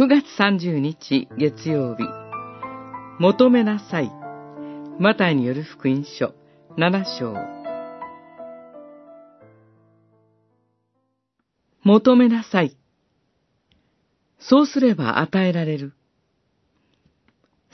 [0.00, 2.04] 9月30日月曜日、
[3.18, 4.10] 求めなさい。
[4.98, 6.32] マタイによる福音書
[6.78, 7.34] 7章。
[11.84, 12.78] 求めなさい。
[14.38, 15.92] そうすれば与えられる。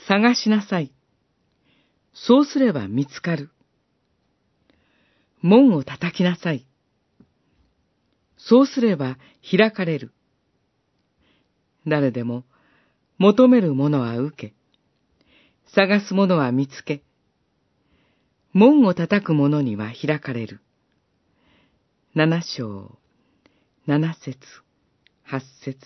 [0.05, 0.91] 探しなさい。
[2.13, 3.51] そうすれば見つかる。
[5.41, 6.67] 門を叩きなさい。
[8.35, 9.17] そうすれば
[9.49, 10.11] 開かれる。
[11.87, 12.43] 誰でも
[13.17, 14.53] 求めるものは受け、
[15.73, 17.01] 探すものは見つけ、
[18.53, 20.59] 門を叩く者には開かれる。
[22.13, 22.97] 七章、
[23.85, 24.37] 七節、
[25.23, 25.77] 八節。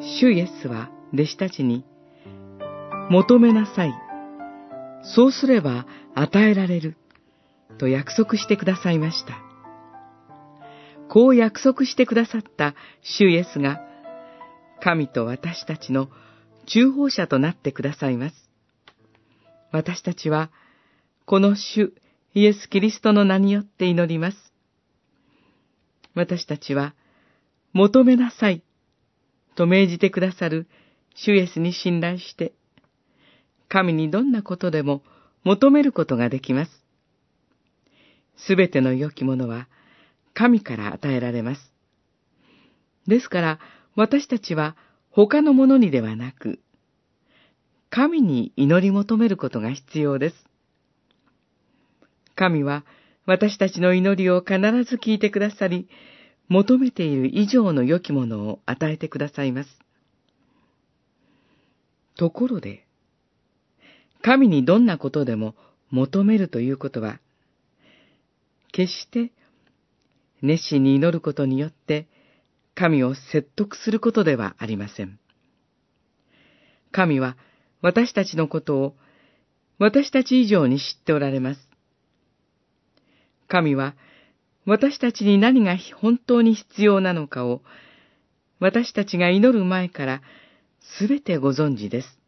[0.00, 1.84] 主イエスは弟子たちに、
[3.10, 3.94] 求めなさい。
[5.02, 6.96] そうすれば与えられる。
[7.78, 9.47] と約束してくださいました。
[11.08, 13.80] こう約束してくださった主イエスが、
[14.80, 16.08] 神と私たちの
[16.66, 18.34] 中保者となってくださいます。
[19.72, 20.50] 私たちは、
[21.24, 21.94] この主
[22.34, 24.52] イエス・キリストの名によって祈ります。
[26.14, 26.94] 私たちは、
[27.72, 28.62] 求めなさい、
[29.54, 30.68] と命じてくださる
[31.14, 32.52] 主イエスに信頼して、
[33.68, 35.02] 神にどんなことでも
[35.44, 36.70] 求めることができます。
[38.36, 39.68] すべての良きものは
[40.38, 41.72] 神から与えられます。
[43.08, 43.58] ですから、
[43.96, 44.76] 私たちは
[45.10, 46.60] 他のものにではなく、
[47.90, 50.36] 神に祈り求めることが必要です。
[52.36, 52.84] 神は
[53.26, 55.88] 私たちの祈りを必ず聞いてくださり、
[56.46, 59.70] 求めている以上の良きものを与えてくださいます。
[62.16, 62.86] ところで、
[64.22, 65.56] 神にどんなことでも
[65.90, 67.18] 求めるということは、
[68.70, 69.32] 決して
[70.42, 72.06] 熱心に祈ることによって
[72.74, 75.18] 神を説得することではありません。
[76.92, 77.36] 神は
[77.80, 78.94] 私たちのことを
[79.78, 81.68] 私たち以上に知っておられます。
[83.48, 83.94] 神は
[84.64, 87.62] 私たちに何が本当に必要なのかを
[88.60, 90.22] 私たちが祈る前から
[90.98, 92.18] すべてご存知です。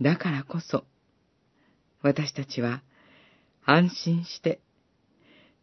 [0.00, 0.84] だからこそ
[2.02, 2.82] 私たちは
[3.64, 4.60] 安心して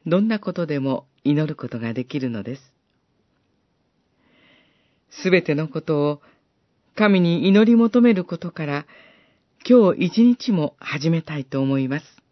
[0.06, 2.74] どんなことでも祈ることができるのです。
[5.10, 6.22] すべてのことを
[6.96, 8.86] 神に祈り求めることから、
[9.68, 12.23] 今日一日も始めたいと思います。